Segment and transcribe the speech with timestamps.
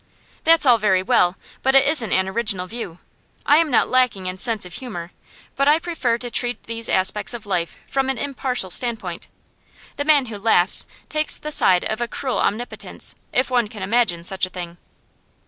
[0.45, 2.97] 'That's all very well, but it isn't an original view.
[3.45, 5.11] I am not lacking in sense of humour,
[5.55, 9.27] but I prefer to treat these aspects of life from an impartial standpoint.
[9.97, 14.23] The man who laughs takes the side of a cruel omnipotence, if one can imagine
[14.23, 14.77] such a thing.